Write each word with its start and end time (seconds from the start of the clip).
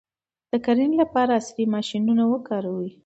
د 0.51 0.53
کرنې 0.65 0.95
لپاره 1.01 1.31
عصري 1.39 1.65
ماشینونه 1.75 2.23
وکاروئ. 2.27 2.91